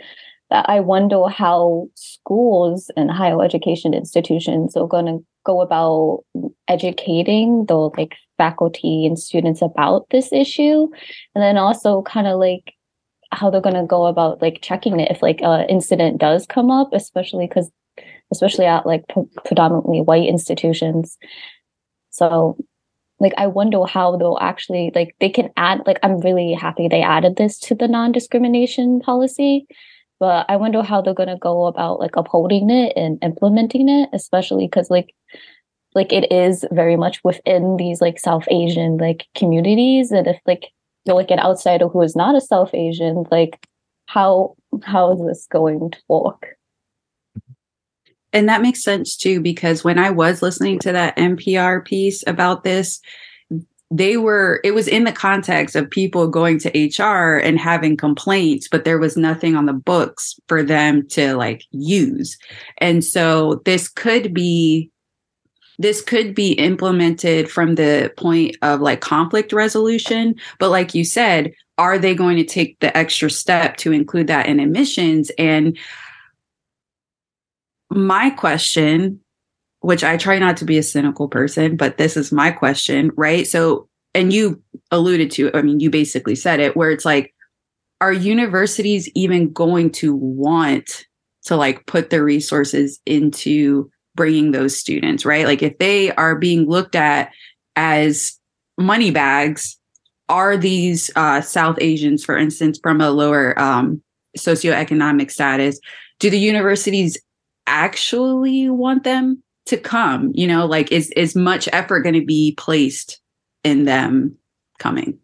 that 0.49 0.65
I 0.69 0.79
wonder 0.79 1.27
how 1.27 1.87
schools 1.95 2.89
and 2.95 3.11
higher 3.11 3.43
education 3.43 3.93
institutions 3.93 4.75
are 4.77 4.87
going 4.87 5.05
to 5.05 5.25
go 5.45 5.61
about 5.61 6.23
educating 6.67 7.65
the 7.67 7.75
like 7.75 8.15
faculty 8.37 9.05
and 9.05 9.19
students 9.19 9.61
about 9.61 10.09
this 10.09 10.31
issue. 10.31 10.87
And 11.35 11.43
then 11.43 11.57
also 11.57 12.01
kind 12.03 12.27
of 12.27 12.39
like 12.39 12.73
how 13.31 13.49
they're 13.49 13.61
going 13.61 13.75
to 13.75 13.85
go 13.85 14.05
about 14.05 14.41
like 14.41 14.59
checking 14.61 14.99
it 14.99 15.11
if 15.11 15.21
like 15.21 15.41
an 15.41 15.67
incident 15.69 16.17
does 16.17 16.45
come 16.45 16.71
up 16.71 16.89
especially 16.93 17.45
because 17.45 17.69
especially 18.31 18.65
at 18.65 18.85
like 18.85 19.03
predominantly 19.45 20.01
white 20.01 20.27
institutions 20.27 21.17
so 22.09 22.57
like 23.19 23.33
i 23.37 23.47
wonder 23.47 23.85
how 23.85 24.15
they'll 24.15 24.37
actually 24.41 24.91
like 24.95 25.15
they 25.19 25.29
can 25.29 25.49
add 25.57 25.81
like 25.85 25.99
i'm 26.03 26.19
really 26.19 26.53
happy 26.53 26.87
they 26.87 27.01
added 27.01 27.35
this 27.35 27.59
to 27.59 27.75
the 27.75 27.87
non-discrimination 27.87 28.99
policy 28.99 29.67
but 30.19 30.45
I 30.49 30.55
wonder 30.55 30.81
how 30.81 31.01
they're 31.01 31.13
to 31.13 31.37
go 31.39 31.65
about 31.65 31.99
like 31.99 32.15
upholding 32.15 32.69
it 32.69 32.93
and 32.95 33.19
implementing 33.23 33.87
it, 33.89 34.09
especially 34.13 34.65
because 34.65 34.89
like 34.89 35.13
like 35.95 36.11
it 36.11 36.31
is 36.31 36.65
very 36.71 36.95
much 36.95 37.23
within 37.23 37.77
these 37.77 38.01
like 38.01 38.19
South 38.19 38.45
Asian 38.49 38.97
like 38.97 39.27
communities, 39.35 40.11
and 40.11 40.27
if 40.27 40.39
like 40.45 40.71
you're 41.05 41.15
like 41.15 41.31
an 41.31 41.39
outsider 41.39 41.87
who 41.87 42.01
is 42.01 42.15
not 42.15 42.35
a 42.35 42.41
South 42.41 42.73
Asian, 42.73 43.25
like 43.31 43.67
how 44.07 44.55
how 44.83 45.11
is 45.13 45.25
this 45.25 45.47
going 45.51 45.91
to 45.91 45.99
work? 46.07 46.56
And 48.33 48.49
that 48.49 48.61
makes 48.61 48.83
sense 48.83 49.15
too, 49.15 49.41
because 49.41 49.83
when 49.83 49.97
I 49.97 50.09
was 50.09 50.41
listening 50.41 50.79
to 50.79 50.91
that 50.91 51.15
NPR 51.17 51.83
piece 51.83 52.23
about 52.27 52.63
this, 52.63 53.01
they 53.89 54.17
were 54.17 54.59
it 54.63 54.71
was 54.71 54.87
in 54.87 55.05
the 55.05 55.11
context 55.11 55.75
of 55.75 55.89
people 55.89 56.27
going 56.27 56.59
to 56.59 56.69
HR 56.69 57.37
and 57.37 57.57
having 57.57 57.95
complaints 57.95 58.67
but 58.67 58.83
there 58.83 58.97
was 58.97 59.15
nothing 59.15 59.55
on 59.55 59.65
the 59.65 59.73
books 59.73 60.37
for 60.47 60.61
them 60.61 61.07
to 61.09 61.35
like 61.35 61.63
use. 61.71 62.37
And 62.79 63.03
so 63.03 63.61
this 63.65 63.87
could 63.87 64.33
be 64.33 64.91
this 65.79 66.01
could 66.01 66.33
be 66.33 66.53
implemented 66.53 67.49
from 67.49 67.75
the 67.75 68.11
point 68.17 68.57
of 68.61 68.81
like 68.81 68.99
conflict 68.99 69.53
resolution 69.53 70.35
but 70.59 70.69
like 70.69 70.93
you 70.93 71.05
said 71.05 71.53
are 71.77 71.99
they 71.99 72.15
going 72.15 72.37
to 72.37 72.43
take 72.43 72.79
the 72.79 72.95
extra 72.97 73.29
step 73.29 73.77
to 73.77 73.91
include 73.91 74.27
that 74.27 74.47
in 74.47 74.59
admissions 74.59 75.31
and 75.37 75.77
my 77.89 78.29
question 78.31 79.19
which 79.81 80.03
I 80.03 80.17
try 80.17 80.39
not 80.39 80.57
to 80.57 80.65
be 80.65 80.77
a 80.77 80.83
cynical 80.83 81.27
person, 81.27 81.77
but 81.77 81.97
this 81.97 82.17
is 82.17 82.31
my 82.31 82.51
question, 82.51 83.11
right? 83.15 83.45
So, 83.45 83.87
and 84.13 84.33
you 84.33 84.61
alluded 84.91 85.31
to, 85.31 85.51
I 85.53 85.61
mean, 85.61 85.79
you 85.79 85.89
basically 85.89 86.35
said 86.35 86.59
it, 86.59 86.75
where 86.75 86.91
it's 86.91 87.05
like, 87.05 87.33
are 88.01 88.13
universities 88.13 89.09
even 89.15 89.51
going 89.53 89.91
to 89.91 90.15
want 90.15 91.05
to 91.45 91.55
like 91.55 91.85
put 91.85 92.09
their 92.09 92.23
resources 92.23 92.99
into 93.05 93.89
bringing 94.15 94.51
those 94.51 94.77
students, 94.77 95.25
right? 95.25 95.45
Like, 95.45 95.61
if 95.61 95.77
they 95.77 96.11
are 96.11 96.35
being 96.35 96.67
looked 96.67 96.95
at 96.95 97.31
as 97.75 98.37
money 98.77 99.11
bags, 99.11 99.77
are 100.29 100.57
these 100.57 101.09
uh, 101.15 101.39
South 101.41 101.77
Asians, 101.79 102.25
for 102.25 102.37
instance, 102.37 102.79
from 102.81 102.99
a 102.99 103.11
lower 103.11 103.57
um, 103.59 104.01
socioeconomic 104.37 105.31
status? 105.31 105.79
Do 106.19 106.29
the 106.29 106.39
universities 106.39 107.17
actually 107.67 108.69
want 108.69 109.03
them 109.03 109.43
to 109.65 109.77
come 109.77 110.31
you 110.33 110.47
know 110.47 110.65
like 110.65 110.91
is 110.91 111.11
is 111.11 111.35
much 111.35 111.67
effort 111.73 112.01
going 112.01 112.15
to 112.15 112.25
be 112.25 112.53
placed 112.57 113.21
in 113.63 113.85
them 113.85 114.35
coming? 114.79 115.19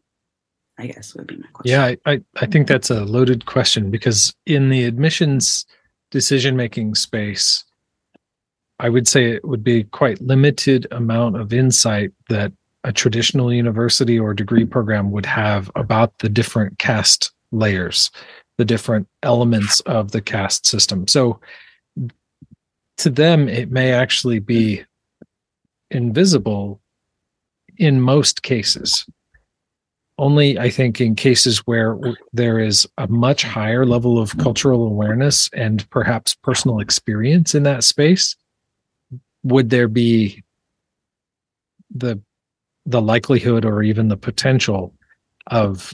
I 0.77 0.87
guess 0.87 1.15
would 1.15 1.27
be 1.27 1.37
my 1.37 1.47
question. 1.53 1.71
Yeah 1.71 1.95
I, 2.05 2.21
I 2.35 2.45
think 2.45 2.53
mm-hmm. 2.53 2.63
that's 2.65 2.89
a 2.89 3.05
loaded 3.05 3.45
question 3.45 3.89
because 3.89 4.33
in 4.45 4.69
the 4.69 4.83
admissions 4.83 5.65
decision 6.11 6.55
making 6.55 6.93
space 6.93 7.63
i 8.79 8.87
would 8.87 9.07
say 9.07 9.31
it 9.31 9.45
would 9.45 9.63
be 9.63 9.83
quite 9.85 10.21
limited 10.21 10.85
amount 10.91 11.37
of 11.37 11.53
insight 11.53 12.11
that 12.29 12.51
a 12.83 12.91
traditional 12.91 13.53
university 13.53 14.19
or 14.19 14.33
degree 14.33 14.65
program 14.65 15.11
would 15.11 15.25
have 15.25 15.71
about 15.75 16.17
the 16.19 16.29
different 16.29 16.77
caste 16.79 17.31
layers, 17.51 18.11
the 18.57 18.65
different 18.65 19.07
elements 19.21 19.79
of 19.81 20.11
the 20.11 20.21
caste 20.21 20.65
system. 20.65 21.07
So 21.07 21.39
to 22.97 23.09
them, 23.09 23.49
it 23.49 23.71
may 23.71 23.91
actually 23.91 24.39
be 24.39 24.83
invisible 25.91 26.81
in 27.77 28.01
most 28.01 28.43
cases. 28.43 29.05
Only, 30.19 30.59
I 30.59 30.69
think, 30.69 31.01
in 31.01 31.15
cases 31.15 31.59
where 31.59 31.97
there 32.33 32.59
is 32.59 32.87
a 32.97 33.07
much 33.07 33.43
higher 33.43 33.85
level 33.85 34.19
of 34.19 34.37
cultural 34.37 34.85
awareness 34.85 35.49
and 35.53 35.89
perhaps 35.89 36.35
personal 36.35 36.79
experience 36.79 37.55
in 37.55 37.63
that 37.63 37.83
space, 37.83 38.35
would 39.43 39.69
there 39.69 39.87
be 39.87 40.43
the 41.93 42.19
the 42.85 43.01
likelihood 43.01 43.65
or 43.65 43.81
even 43.81 44.07
the 44.07 44.17
potential 44.17 44.93
of 45.47 45.93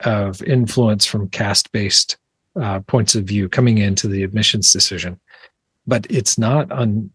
of 0.00 0.42
influence 0.42 1.04
from 1.04 1.28
caste 1.28 1.72
based 1.72 2.16
uh, 2.60 2.80
points 2.80 3.14
of 3.14 3.24
view 3.24 3.48
coming 3.48 3.78
into 3.78 4.08
the 4.08 4.22
admissions 4.22 4.72
decision 4.72 5.18
but 5.86 6.06
it's 6.10 6.38
not 6.38 6.70
un 6.72 7.10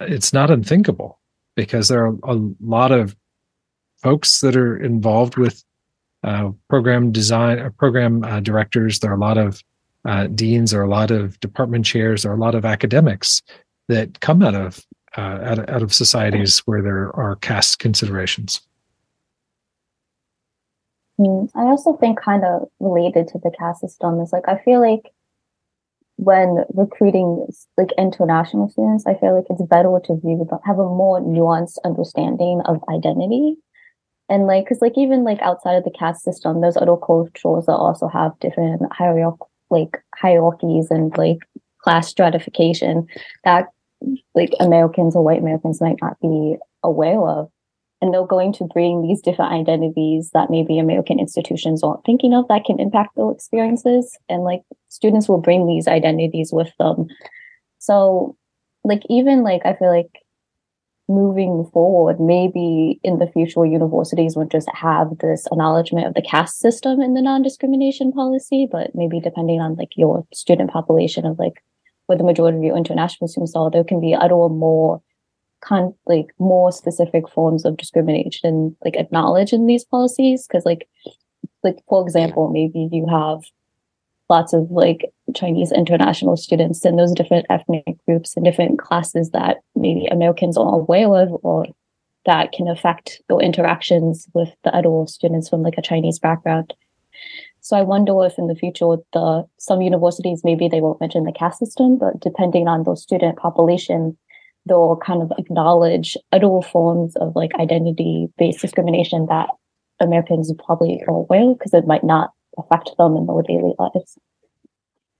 it's 0.00 0.32
not 0.32 0.50
unthinkable 0.50 1.18
because 1.54 1.88
there 1.88 2.06
are 2.06 2.14
a 2.24 2.38
lot 2.60 2.92
of 2.92 3.16
folks 4.02 4.40
that 4.40 4.56
are 4.56 4.76
involved 4.76 5.36
with 5.36 5.64
uh, 6.22 6.50
program 6.68 7.12
design 7.12 7.58
uh, 7.58 7.70
program 7.78 8.24
uh, 8.24 8.40
directors. 8.40 9.00
There 9.00 9.10
are 9.10 9.16
a 9.16 9.20
lot 9.20 9.38
of 9.38 9.62
uh, 10.04 10.26
deans. 10.28 10.70
There 10.70 10.80
are 10.80 10.84
a 10.84 10.88
lot 10.88 11.10
of 11.10 11.38
department 11.40 11.84
chairs. 11.84 12.22
There 12.22 12.32
are 12.32 12.36
a 12.36 12.40
lot 12.40 12.54
of 12.54 12.64
academics 12.64 13.42
that 13.88 14.20
come 14.20 14.42
out 14.42 14.54
of 14.54 14.84
uh, 15.16 15.38
out, 15.42 15.70
out 15.70 15.82
of 15.82 15.94
societies 15.94 16.58
where 16.66 16.82
there 16.82 17.14
are 17.16 17.36
caste 17.36 17.78
considerations. 17.78 18.60
Mm, 21.18 21.50
I 21.54 21.62
also 21.62 21.96
think 21.96 22.20
kind 22.20 22.44
of 22.44 22.68
related 22.80 23.28
to 23.28 23.38
the 23.38 23.50
caste 23.58 23.80
system 23.80 24.20
is 24.20 24.32
like 24.32 24.48
I 24.48 24.58
feel 24.58 24.80
like 24.80 25.12
when 26.26 26.64
recruiting 26.74 27.46
like 27.78 27.90
international 27.96 28.68
students, 28.68 29.06
I 29.06 29.14
feel 29.14 29.36
like 29.36 29.46
it's 29.48 29.62
better 29.62 29.96
to 30.06 30.16
view 30.16 30.44
have 30.64 30.80
a 30.80 30.82
more 30.82 31.20
nuanced 31.20 31.78
understanding 31.84 32.62
of 32.64 32.82
identity. 32.88 33.54
And 34.28 34.48
like, 34.48 34.68
cause 34.68 34.82
like 34.82 34.98
even 34.98 35.22
like 35.22 35.40
outside 35.40 35.76
of 35.76 35.84
the 35.84 35.96
caste 35.96 36.24
system, 36.24 36.60
there's 36.60 36.76
other 36.76 36.96
cultures 36.96 37.66
that 37.66 37.76
also 37.76 38.08
have 38.08 38.36
different 38.40 38.82
hierarch 38.92 39.38
like 39.70 40.02
hierarchies 40.16 40.88
and 40.90 41.16
like 41.16 41.38
class 41.80 42.08
stratification 42.08 43.06
that 43.44 43.66
like 44.34 44.50
Americans 44.58 45.14
or 45.14 45.22
white 45.22 45.40
Americans 45.40 45.80
might 45.80 45.98
not 46.02 46.18
be 46.20 46.56
aware 46.82 47.20
of. 47.20 47.48
And 48.02 48.12
they're 48.12 48.26
going 48.26 48.52
to 48.54 48.64
bring 48.64 49.02
these 49.02 49.22
different 49.22 49.52
identities 49.52 50.30
that 50.34 50.50
maybe 50.50 50.78
American 50.78 51.18
institutions 51.18 51.82
aren't 51.82 52.04
thinking 52.04 52.34
of 52.34 52.46
that 52.48 52.64
can 52.64 52.78
impact 52.78 53.16
their 53.16 53.30
experiences. 53.30 54.18
And 54.28 54.42
like 54.42 54.62
students 54.88 55.28
will 55.28 55.40
bring 55.40 55.66
these 55.66 55.88
identities 55.88 56.50
with 56.52 56.70
them. 56.78 57.06
So 57.78 58.36
like 58.84 59.02
even 59.08 59.42
like 59.42 59.62
I 59.64 59.74
feel 59.74 59.90
like 59.90 60.10
moving 61.08 61.68
forward, 61.72 62.20
maybe 62.20 63.00
in 63.02 63.18
the 63.18 63.28
future 63.28 63.64
universities 63.64 64.36
would 64.36 64.50
just 64.50 64.68
have 64.74 65.18
this 65.18 65.46
acknowledgement 65.46 66.06
of 66.06 66.14
the 66.14 66.22
caste 66.22 66.58
system 66.58 67.00
in 67.00 67.14
the 67.14 67.22
non-discrimination 67.22 68.12
policy, 68.12 68.68
but 68.70 68.94
maybe 68.94 69.20
depending 69.20 69.60
on 69.60 69.76
like 69.76 69.90
your 69.96 70.26
student 70.34 70.70
population 70.70 71.24
of 71.24 71.38
like 71.38 71.62
where 72.06 72.18
the 72.18 72.24
majority 72.24 72.58
of 72.58 72.64
your 72.64 72.76
international 72.76 73.28
students 73.28 73.54
are, 73.54 73.70
there 73.70 73.84
can 73.84 74.00
be 74.00 74.14
other 74.14 74.34
more 74.48 75.00
con 75.60 75.94
like 76.06 76.26
more 76.38 76.70
specific 76.72 77.28
forms 77.28 77.64
of 77.64 77.76
discrimination 77.76 78.76
like 78.84 78.96
acknowledged 78.96 79.52
in 79.52 79.66
these 79.66 79.84
policies. 79.84 80.46
Cause 80.50 80.64
like 80.64 80.88
like 81.62 81.78
for 81.88 82.02
example, 82.02 82.50
maybe 82.50 82.88
you 82.92 83.06
have 83.06 83.42
lots 84.28 84.52
of 84.52 84.70
like 84.70 85.04
Chinese 85.34 85.72
international 85.72 86.36
students 86.36 86.84
and 86.84 86.98
those 86.98 87.12
different 87.12 87.46
ethnic 87.50 87.84
groups 88.06 88.36
and 88.36 88.44
different 88.44 88.78
classes 88.78 89.30
that 89.30 89.58
maybe 89.74 90.06
Americans 90.06 90.56
are 90.56 90.74
aware 90.74 91.14
of 91.14 91.30
or 91.42 91.66
that 92.24 92.52
can 92.52 92.68
affect 92.68 93.20
their 93.28 93.38
interactions 93.38 94.26
with 94.34 94.50
the 94.64 94.74
other 94.74 95.06
students 95.06 95.48
from 95.48 95.62
like 95.62 95.78
a 95.78 95.82
Chinese 95.82 96.18
background. 96.18 96.74
So 97.60 97.76
I 97.76 97.82
wonder 97.82 98.24
if 98.24 98.38
in 98.38 98.46
the 98.46 98.54
future, 98.54 98.96
the 99.12 99.44
some 99.58 99.80
universities 99.80 100.42
maybe 100.44 100.68
they 100.68 100.80
won't 100.80 101.00
mention 101.00 101.24
the 101.24 101.32
caste 101.32 101.58
system, 101.58 101.98
but 101.98 102.20
depending 102.20 102.68
on 102.68 102.84
the 102.84 102.94
student 102.94 103.38
population, 103.38 104.16
they'll 104.66 104.98
kind 105.04 105.22
of 105.22 105.32
acknowledge 105.38 106.16
other 106.32 106.60
forms 106.62 107.14
of 107.16 107.34
like 107.34 107.54
identity-based 107.54 108.60
discrimination 108.60 109.26
that 109.26 109.48
Americans 110.00 110.52
probably 110.64 111.02
are 111.06 111.14
aware 111.14 111.54
because 111.54 111.72
it 111.72 111.86
might 111.86 112.04
not 112.04 112.30
affect 112.58 112.90
them 112.98 113.16
in 113.16 113.26
their 113.26 113.42
daily 113.42 113.74
lives. 113.78 114.18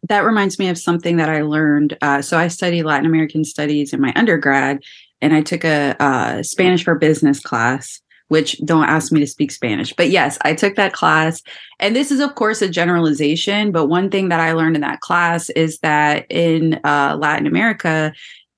That 0.09 0.25
reminds 0.25 0.59
me 0.59 0.69
of 0.69 0.79
something 0.79 1.17
that 1.17 1.29
I 1.29 1.43
learned. 1.43 1.97
Uh, 2.03 2.23
so 2.23 2.39
I 2.39 2.49
studied 2.49 2.85
Latin 2.85 3.07
American 3.07 3.45
studies 3.45 3.93
in 3.93 4.01
my 4.01 4.13
undergrad, 4.15 4.81
and 5.21 5.35
I 5.35 5.43
took 5.43 5.65
a, 5.65 5.97
a 5.99 6.45
Spanish 6.45 6.85
for 6.85 6.95
business 6.95 7.41
class 7.41 8.01
which 8.29 8.59
don't 8.65 8.89
ask 8.89 9.13
me 9.13 9.21
to 9.21 9.27
speak 9.27 9.51
Spanish. 9.51 9.93
But 9.93 10.11
yes, 10.11 10.39
I 10.43 10.55
took 10.55 10.75
that 10.77 10.93
class. 10.93 11.43
And 11.79 11.95
this 11.95 12.11
is, 12.11 12.21
of 12.21 12.35
course, 12.35 12.61
a 12.61 12.69
generalization. 12.69 13.71
But 13.71 13.87
one 13.87 14.11
thing 14.11 14.29
that 14.31 14.41
I 14.41 14.53
learned 14.53 14.77
in 14.77 14.83
that 14.83 15.01
class 15.01 15.49
is 15.51 15.79
that 15.79 16.27
in 16.29 16.81
uh, 16.85 17.17
Latin 17.21 17.47
America, 17.47 18.13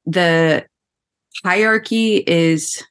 the 0.06 0.64
hierarchy 1.44 2.16
is 2.16 2.82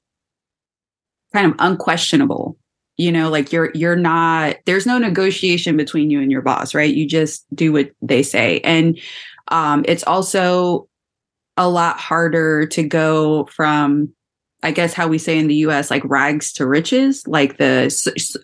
kind 1.34 1.52
of 1.52 1.56
unquestionable. 1.60 2.58
You 2.98 3.12
know 3.12 3.30
like 3.30 3.52
you're 3.52 3.72
you're 3.76 3.96
not 3.96 4.56
there's 4.66 4.88
no 4.88 4.98
negotiation 4.98 5.78
between 5.78 6.10
you 6.10 6.20
and 6.20 6.32
your 6.32 6.42
boss 6.42 6.74
right? 6.74 6.94
You 6.94 7.08
just 7.08 7.46
do 7.54 7.72
what 7.72 7.92
they 8.02 8.24
say. 8.24 8.60
And 8.62 9.00
um 9.50 9.86
it's 9.88 10.04
also 10.04 10.90
a 11.58 11.70
lot 11.70 11.98
harder 12.00 12.66
to 12.68 12.84
go 12.84 13.46
from 13.54 14.14
I 14.64 14.72
guess 14.72 14.94
how 14.94 15.08
we 15.08 15.18
say 15.20 15.38
in 15.38 15.48
the 15.48 15.56
US, 15.56 15.92
like 15.92 16.04
rags 16.06 16.52
to 16.54 16.66
riches, 16.66 17.24
like 17.28 17.58
the 17.58 17.94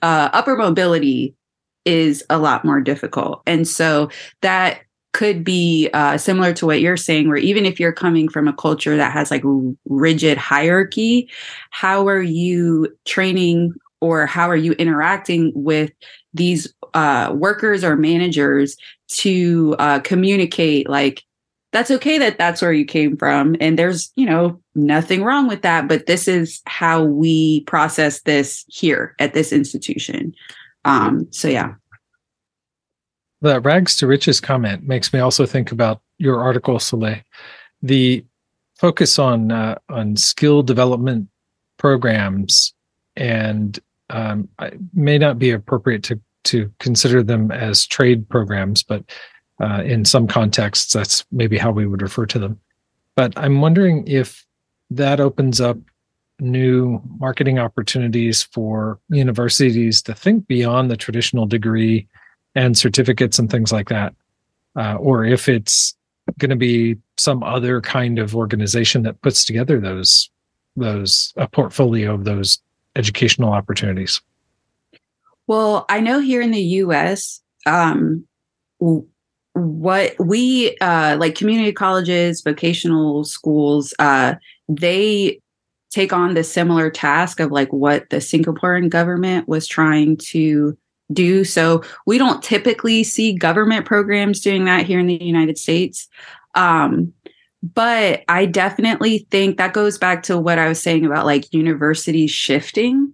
uh, 0.02 0.30
upper 0.32 0.56
mobility 0.56 1.36
is 1.86 2.24
a 2.30 2.38
lot 2.38 2.64
more 2.64 2.80
difficult. 2.82 3.42
And 3.46 3.68
so 3.68 4.10
that 4.42 4.82
could 5.14 5.44
be 5.44 5.90
uh, 5.94 6.18
similar 6.18 6.54
to 6.54 6.66
what 6.66 6.82
you're 6.82 6.98
saying, 6.98 7.28
where 7.28 7.38
even 7.38 7.66
if 7.66 7.80
you're 7.80 7.94
coming 7.94 8.28
from 8.28 8.48
a 8.48 8.54
culture 8.54 8.98
that 8.98 9.14
has 9.14 9.32
like 9.32 9.44
rigid 9.86 10.38
hierarchy, 10.38 11.30
how 11.70 12.08
are 12.08 12.22
you 12.22 12.96
training 13.06 13.74
or 14.02 14.26
how 14.26 14.50
are 14.50 14.56
you 14.56 14.74
interacting 14.74 15.52
with 15.56 15.92
these 16.34 16.74
uh, 16.94 17.32
workers 17.34 17.84
or 17.84 17.96
managers 17.96 18.76
to 19.08 19.76
uh, 19.80 20.00
communicate? 20.00 20.90
Like 20.90 21.24
that's 21.72 21.92
okay 21.92 22.20
that 22.20 22.38
that's 22.38 22.62
where 22.62 22.72
you 22.72 22.86
came 22.86 23.18
from 23.18 23.56
and 23.60 23.80
there's 23.80 24.14
you 24.16 24.28
know 24.28 24.62
nothing 24.76 25.24
wrong 25.24 25.48
with 25.48 25.64
that 25.64 25.88
but 25.88 26.06
this 26.06 26.28
is 26.28 26.62
how 26.68 27.04
we 27.04 27.62
process 27.62 28.22
this 28.22 28.64
here 28.68 29.16
at 29.20 29.34
this 29.34 29.52
institution. 29.52 30.34
Um 30.86 31.28
so 31.32 31.48
yeah 31.48 31.74
the 33.44 33.62
rags 33.62 33.96
to 33.98 34.08
riches 34.08 34.42
comment 34.42 34.88
makes 34.88 35.14
me 35.14 35.20
also 35.20 35.46
think 35.46 35.72
about 35.72 36.02
your 36.18 36.42
article 36.42 36.80
soleil 36.80 37.20
the 37.82 38.26
focus 38.76 39.20
on 39.20 39.52
uh, 39.52 39.78
on 39.90 40.16
skill 40.16 40.64
development 40.64 41.30
programs 41.78 42.74
and 43.16 43.80
um, 44.10 44.50
may 44.94 45.18
not 45.18 45.38
be 45.38 45.52
appropriate 45.52 46.04
to 46.04 46.20
to 46.44 46.72
consider 46.80 47.22
them 47.24 47.52
as 47.52 47.86
trade 47.86 48.28
programs 48.28 48.82
but 48.82 49.04
uh, 49.62 49.82
in 49.84 50.06
some 50.06 50.28
contexts, 50.28 50.94
that's 50.94 51.26
maybe 51.32 51.58
how 51.58 51.72
we 51.72 51.86
would 51.86 52.02
refer 52.02 52.26
to 52.26 52.40
them. 52.40 52.60
But 53.16 53.34
I'm 53.38 53.62
wondering 53.62 54.08
if 54.08 54.46
that 54.90 55.20
opens 55.20 55.62
up 55.62 55.78
new 56.40 57.02
marketing 57.20 57.60
opportunities 57.60 58.44
for 58.44 59.00
universities 59.10 60.02
to 60.02 60.14
think 60.14 60.48
beyond 60.48 60.90
the 60.90 60.98
traditional 60.98 61.46
degree 61.46 62.08
and 62.56 62.78
certificates 62.78 63.40
and 63.40 63.50
things 63.50 63.72
like 63.72 63.90
that. 63.90 64.14
Uh, 64.76 64.96
or 64.96 65.26
if 65.26 65.48
it's 65.48 65.96
going 66.40 66.50
to 66.50 66.56
be 66.56 66.98
some 67.18 67.44
other 67.44 67.82
kind 67.82 68.20
of 68.20 68.36
organization 68.36 69.04
that 69.04 69.22
puts 69.22 69.46
together 69.46 69.80
those 69.80 70.30
those 70.76 71.34
a 71.38 71.48
portfolio 71.48 72.14
of 72.14 72.24
those 72.24 72.60
educational 72.96 73.52
opportunities. 73.52 74.22
Well, 75.46 75.86
I 75.90 76.00
know 76.00 76.20
here 76.20 76.42
in 76.42 76.52
the 76.52 76.62
U.S., 76.62 77.42
um, 77.66 78.26
what 79.54 80.16
we 80.20 80.76
uh, 80.78 81.18
like 81.20 81.36
community 81.36 81.72
colleges, 81.72 82.42
vocational 82.42 83.24
schools, 83.24 83.94
uh, 84.00 84.36
they 84.68 85.40
take 85.92 86.12
on 86.12 86.34
the 86.34 86.44
similar 86.44 86.90
task 86.90 87.40
of 87.40 87.52
like 87.52 87.72
what 87.72 88.10
the 88.10 88.18
Singaporean 88.18 88.90
government 88.90 89.48
was 89.48 89.68
trying 89.68 90.18
to 90.18 90.76
do. 91.14 91.44
So 91.44 91.84
we 92.06 92.18
don't 92.18 92.44
typically 92.44 93.04
see 93.04 93.34
government 93.34 93.86
programs 93.86 94.42
doing 94.42 94.66
that 94.66 94.86
here 94.86 95.00
in 95.00 95.08
the 95.08 95.24
United 95.24 95.58
States. 95.58 96.08
Um, 96.56 97.14
but 97.62 98.24
I 98.28 98.46
definitely 98.46 99.28
think 99.32 99.58
that 99.58 99.74
goes 99.74 99.98
back 99.98 100.24
to 100.24 100.38
what 100.38 100.60
I 100.60 100.68
was 100.68 100.82
saying 100.82 101.06
about 101.06 101.26
like 101.26 101.54
universities 101.54 102.32
shifting. 102.32 103.14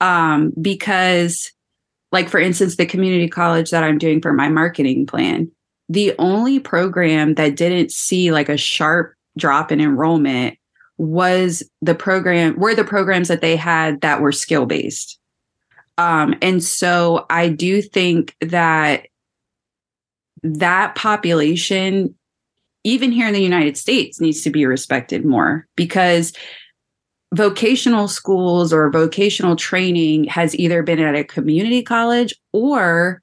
Um, 0.00 0.52
because, 0.60 1.52
like, 2.12 2.28
for 2.28 2.38
instance, 2.38 2.76
the 2.76 2.84
community 2.84 3.28
college 3.28 3.70
that 3.70 3.84
I'm 3.84 3.96
doing 3.96 4.20
for 4.20 4.32
my 4.32 4.48
marketing 4.48 5.06
plan, 5.06 5.50
the 5.88 6.14
only 6.18 6.58
program 6.58 7.34
that 7.34 7.56
didn't 7.56 7.92
see 7.92 8.32
like 8.32 8.48
a 8.48 8.56
sharp 8.56 9.14
drop 9.38 9.70
in 9.70 9.80
enrollment 9.80 10.58
was 10.98 11.62
the 11.82 11.94
program 11.94 12.58
were 12.58 12.74
the 12.74 12.84
programs 12.84 13.28
that 13.28 13.40
they 13.40 13.56
had 13.56 14.00
that 14.00 14.20
were 14.20 14.32
skill 14.32 14.66
based 14.66 15.18
um, 15.98 16.34
and 16.42 16.62
so 16.62 17.26
i 17.30 17.48
do 17.48 17.80
think 17.82 18.34
that 18.40 19.06
that 20.42 20.94
population 20.94 22.14
even 22.84 23.10
here 23.10 23.26
in 23.26 23.34
the 23.34 23.40
united 23.40 23.76
states 23.76 24.20
needs 24.20 24.42
to 24.42 24.50
be 24.50 24.66
respected 24.66 25.24
more 25.24 25.66
because 25.76 26.32
vocational 27.34 28.08
schools 28.08 28.72
or 28.72 28.90
vocational 28.90 29.56
training 29.56 30.24
has 30.24 30.54
either 30.56 30.82
been 30.82 31.00
at 31.00 31.16
a 31.16 31.24
community 31.24 31.82
college 31.82 32.34
or 32.52 33.20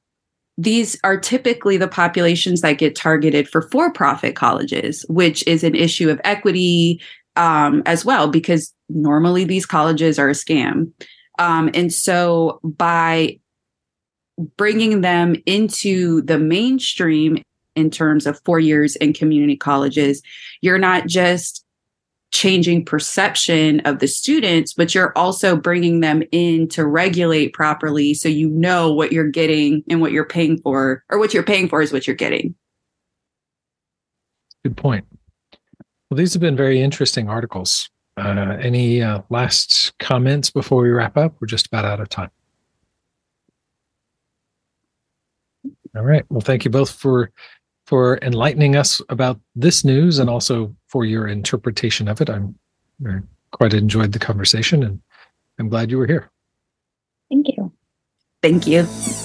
these 0.58 0.98
are 1.04 1.18
typically 1.20 1.78
the 1.78 1.88
populations 1.88 2.62
that 2.62 2.78
get 2.78 2.96
targeted 2.96 3.50
for 3.50 3.62
for 3.62 3.92
profit 3.92 4.36
colleges, 4.36 5.06
which 5.10 5.46
is 5.48 5.64
an 5.64 5.76
issue 5.76 6.10
of 6.10 6.22
equity 6.24 7.02
um, 7.36 7.82
as 7.86 8.06
well, 8.06 8.28
because 8.28 8.74
normally 8.90 9.44
these 9.44 9.66
colleges 9.66 10.20
are 10.20 10.30
a 10.30 10.34
scam. 10.34 10.92
Um, 11.40 11.70
and 11.74 11.92
so 11.92 12.60
by 12.64 13.40
bringing 14.58 15.02
them 15.02 15.36
into 15.46 16.22
the 16.24 16.40
mainstream 16.40 17.42
in 17.76 17.90
terms 17.90 18.26
of 18.26 18.40
four 18.46 18.60
years 18.60 18.96
in 18.98 19.14
community 19.14 19.56
colleges, 19.56 20.22
you're 20.62 20.78
not 20.78 21.08
just 21.08 21.66
changing 22.32 22.84
perception 22.84 23.80
of 23.82 24.00
the 24.00 24.08
students, 24.08 24.74
but 24.74 24.96
you're 24.96 25.16
also 25.16 25.56
bringing 25.56 26.00
them 26.00 26.24
in 26.32 26.68
to 26.68 26.86
regulate 26.86 27.54
properly 27.54 28.14
so 28.16 28.28
you 28.28 28.50
know 28.50 28.92
what 28.92 29.12
you're 29.12 29.30
getting 29.30 29.84
and 29.88 30.02
what 30.02 30.12
you're 30.12 30.26
paying 30.26 30.60
for, 30.62 31.04
or 31.10 31.20
what 31.20 31.34
you're 31.34 31.44
paying 31.44 31.70
for 31.70 31.82
is 31.82 31.94
what 31.94 32.08
you're 32.08 32.16
getting. 32.16 32.56
Good 34.64 34.76
point. 34.76 35.06
Well, 36.10 36.18
these 36.18 36.34
have 36.34 36.42
been 36.42 36.56
very 36.56 36.82
interesting 36.82 37.30
articles. 37.30 37.90
Uh, 38.16 38.58
any 38.62 39.02
uh, 39.02 39.22
last 39.30 39.98
comments 39.98 40.52
before 40.52 40.82
we 40.82 40.90
wrap 40.90 41.18
up? 41.18 41.36
We're 41.40 41.48
just 41.48 41.68
about 41.68 41.86
out 41.86 42.00
of 42.00 42.10
time. 42.10 42.30
All 45.96 46.04
right. 46.04 46.24
Well, 46.30 46.42
thank 46.42 46.66
you 46.66 46.72
both 46.72 46.92
for 46.92 47.32
for 47.86 48.18
enlightening 48.22 48.76
us 48.76 49.02
about 49.10 49.40
this 49.56 49.84
news 49.84 50.20
and 50.20 50.30
also 50.30 50.76
for 50.88 51.06
your 51.06 51.28
interpretation 51.28 52.08
of 52.08 52.22
it. 52.22 52.30
I'm 52.30 52.56
I 53.06 53.20
quite 53.52 53.74
enjoyed 53.74 54.12
the 54.12 54.20
conversation 54.20 54.84
and 54.84 55.02
I'm 55.60 55.70
glad 55.70 55.92
you 55.92 55.98
were 55.98 56.08
here. 56.08 56.32
Thank 57.30 57.48
you. 57.50 57.72
Thank 58.42 58.68
you. 58.68 59.23